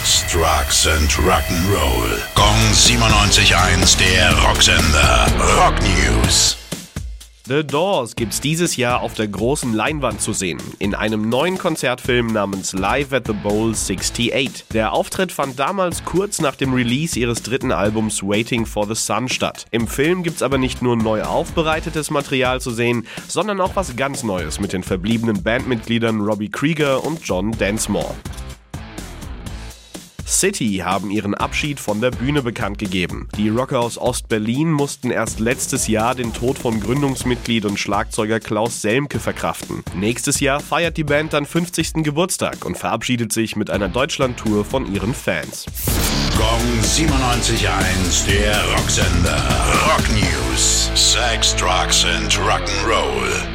[0.00, 2.18] Sex, Drugs and Rock'n'Roll.
[2.34, 5.26] Gong 97.1, der Rocksender.
[5.56, 6.56] Rock News.
[7.46, 12.28] The Doors gibt's dieses Jahr auf der großen Leinwand zu sehen, in einem neuen Konzertfilm
[12.28, 14.66] namens Live at the Bowl 68.
[14.72, 19.28] Der Auftritt fand damals kurz nach dem Release ihres dritten Albums Waiting for the Sun
[19.28, 19.66] statt.
[19.70, 24.22] Im Film gibt's aber nicht nur neu aufbereitetes Material zu sehen, sondern auch was ganz
[24.22, 28.14] Neues mit den verbliebenen Bandmitgliedern Robbie Krieger und John Densmore.
[30.30, 33.28] City haben ihren Abschied von der Bühne bekannt gegeben.
[33.36, 38.80] Die Rocker aus Ost-Berlin mussten erst letztes Jahr den Tod von Gründungsmitglied und Schlagzeuger Klaus
[38.80, 39.82] Selmke verkraften.
[39.94, 42.04] Nächstes Jahr feiert die Band dann 50.
[42.04, 45.66] Geburtstag und verabschiedet sich mit einer Deutschland-Tour von ihren Fans.
[46.36, 49.42] Gong 97.1, der Rocksender.
[49.86, 50.90] Rock News.
[50.94, 53.49] Sex, Drugs and Rock'n'Roll.